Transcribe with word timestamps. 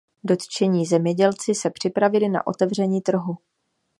Dotčení 0.23 0.85
zemědělci 0.85 1.55
se 1.55 1.69
připravili 1.69 2.29
na 2.29 2.47
otevření 2.47 3.01
trhu. 3.01 3.37